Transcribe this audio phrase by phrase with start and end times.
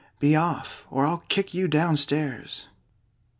[0.19, 2.67] Be off, or I'll kick you down stairs!"